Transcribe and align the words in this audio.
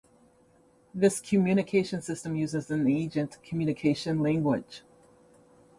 This 0.95 1.19
communication 1.21 2.01
system 2.01 2.35
uses 2.35 2.71
an 2.71 2.87
agent 2.87 3.37
communication 3.43 4.21
language. 4.21 4.81